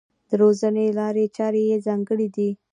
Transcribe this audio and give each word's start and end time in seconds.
د 0.29 0.31
روزنې 0.41 0.85
لارې 0.99 1.25
چارې 1.37 1.61
یې 1.69 1.77
ځانګړې 1.87 2.27
دي. 2.35 2.49